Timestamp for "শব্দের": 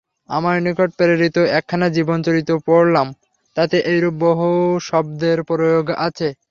4.81-5.37